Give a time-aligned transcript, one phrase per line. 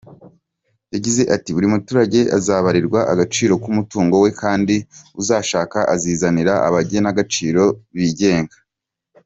[0.93, 4.75] Yagize ati “Buri muturage azabarirwa agaciro k’umutungo we kandi
[5.21, 7.63] uzashaka azizanira abagenagaciro
[7.97, 8.57] bigenga.